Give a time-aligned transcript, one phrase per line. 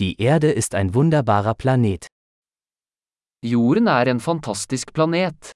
[0.00, 2.08] Die Erde ist ein wunderbarer Planet.
[3.44, 5.52] Jorden er en fantastisk planet.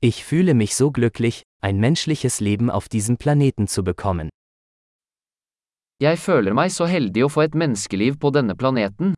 [0.00, 4.30] Ich fühle mich so glücklich, ein menschliches Leben auf diesem Planeten zu bekommen.
[6.00, 9.12] Jeg føler meg så heldig å få et menneskeliv på denne planeten.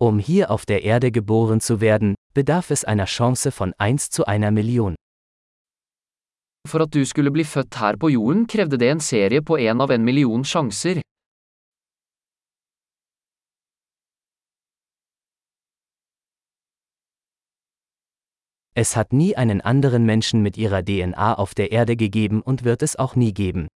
[0.00, 4.26] Um hier auf der Erde geboren zu werden, bedarf es einer Chance von 1 zu
[4.26, 4.96] einer Million.
[6.66, 9.80] For at du skulle bli født her på jorden, krevde det en serie på en
[9.80, 11.02] av en million sjanser.
[18.76, 22.82] Es hat nie einen anderen Menschen mit ihrer DNA auf der Erde gegeben und wird
[22.82, 23.68] es auch nie geben.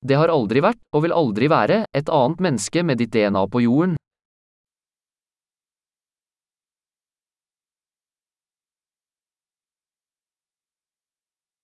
[0.00, 3.60] Det har aldri vært, og vil aldri være, et annet menneske med ditt DNA på
[3.60, 3.96] jorden.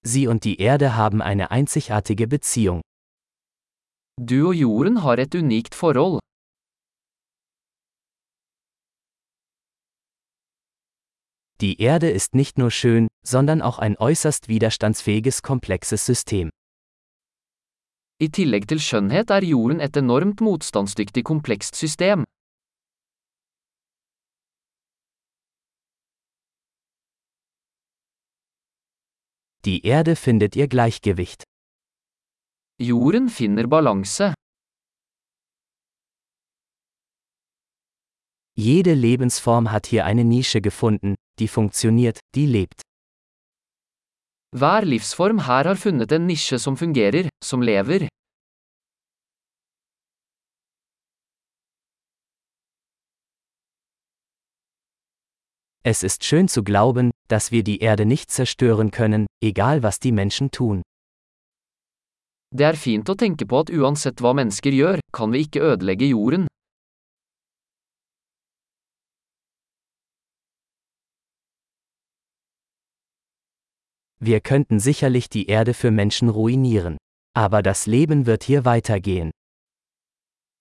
[0.07, 2.83] Sie und die Erde haben eine einzigartige Beziehung.
[4.21, 6.21] Du og jorden har et unikt forhold.
[11.61, 16.51] Die Erde ist nicht nur schön, sondern auch ein äußerst widerstandsfähiges komplexes System.
[18.23, 22.25] I tillegg til skjønnhet er jorden et enormt motstandsdyktig komplekst system.
[29.65, 31.45] Die Erde findet ihr Gleichgewicht.
[32.79, 34.35] Jorden finner balanse.
[38.57, 42.83] Jede Lebensform hat hier eine Nische gefunden, die funktioniert, die lebt.
[44.55, 48.07] Hver livsform her har funnet en nisje som fungerer, som lever.
[55.83, 60.13] Es ist schön zu glauben, dass wir die Erde nicht zerstören können, egal was die
[60.13, 60.83] Menschen tun.
[62.55, 66.07] Det er fint å tenke på at uansett hva mennesker gjør, kan vi ikke ødelegge
[66.07, 66.47] jorden.
[74.21, 76.97] Wir könnten sicherlich die Erde für Menschen ruinieren.
[77.37, 79.31] Aber das Leben wird hier weitergehen.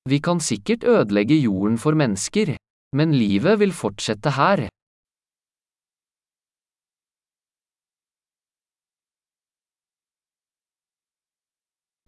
[0.09, 2.57] Vi kan sikkert ødelegge jorden for mennesker,
[2.95, 4.67] men livet vil fortsette her.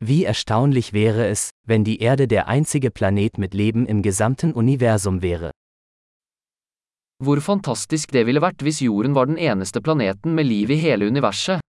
[0.07, 5.23] Wie erstaunlich wäre es, wenn die Erde der einzige Planet mit Leben im gesamten Universum
[5.23, 5.49] wäre.
[7.23, 11.07] Hvor fantastisk det ville vært hvis jorden var den eneste planeten med liv i hele
[11.07, 11.59] universet.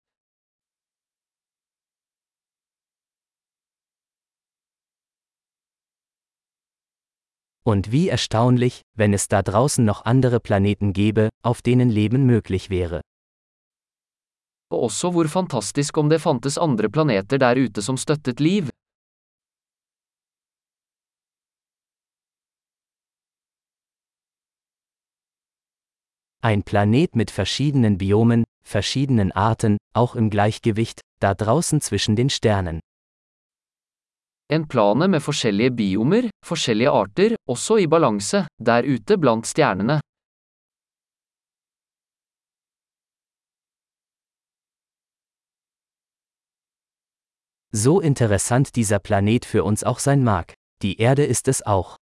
[7.65, 12.69] Und wie erstaunlich, wenn es da draußen noch andere Planeten gäbe, auf denen Leben möglich
[12.69, 13.01] wäre.
[14.71, 18.71] Og også hvor fantastisk om det fantes andre planeter der ute som støttet liv.
[26.43, 32.81] Ein Planet mit verschiedenen Biomen, verschiedenen Arten, auch im Gleichgewicht, da draußen zwischen den Sternen.
[34.49, 40.01] En plane med forskjellige biomer, forskjellige arter, også i balanse, der ute blant stjernene.
[47.79, 51.99] So interessant dieser Planet für uns auch sein mag, die Erde ist es auch.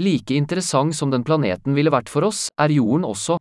[0.00, 3.36] Like interessant som den planeten ville vært for oss, er jorden også.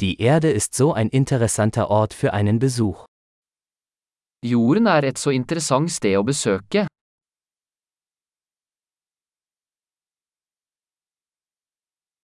[0.00, 3.06] Die Erde ist so ein interessanter Ort für einen Besuch.
[4.44, 6.86] Jorden er et så interessant sted å besøke.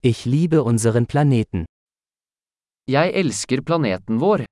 [0.02, 1.66] Ich liebe unseren Planeten.
[2.88, 4.46] Jeg elsker planeten vår.